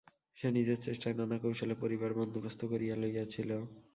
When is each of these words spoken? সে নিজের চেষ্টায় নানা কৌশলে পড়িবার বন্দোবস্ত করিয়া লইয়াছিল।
সে 0.37 0.47
নিজের 0.51 0.77
চেষ্টায় 0.85 1.15
নানা 1.19 1.37
কৌশলে 1.43 1.75
পড়িবার 1.81 2.11
বন্দোবস্ত 2.19 2.61
করিয়া 2.71 2.95
লইয়াছিল। 2.97 3.49